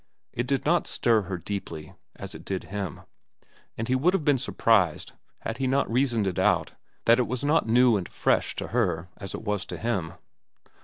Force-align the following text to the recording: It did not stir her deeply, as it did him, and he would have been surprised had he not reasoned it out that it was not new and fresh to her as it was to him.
It 0.33 0.47
did 0.47 0.65
not 0.65 0.87
stir 0.87 1.21
her 1.29 1.37
deeply, 1.37 1.93
as 2.15 2.33
it 2.33 2.43
did 2.43 2.63
him, 2.73 3.01
and 3.77 3.87
he 3.87 3.93
would 3.93 4.15
have 4.15 4.25
been 4.25 4.39
surprised 4.39 5.13
had 5.41 5.59
he 5.59 5.67
not 5.67 5.87
reasoned 5.91 6.25
it 6.25 6.39
out 6.39 6.73
that 7.05 7.19
it 7.19 7.27
was 7.27 7.43
not 7.43 7.67
new 7.69 7.97
and 7.97 8.09
fresh 8.09 8.55
to 8.55 8.69
her 8.69 9.09
as 9.17 9.35
it 9.35 9.43
was 9.43 9.63
to 9.67 9.77
him. 9.77 10.15